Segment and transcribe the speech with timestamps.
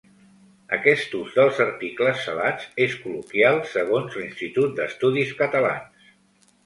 [0.75, 6.15] Aquest ús dels articles salats és col·loquial segons l'Institut d'Estudis Catalans.